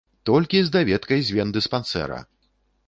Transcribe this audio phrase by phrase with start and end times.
[0.29, 2.19] Толькі з даведкай з вендыспансэра!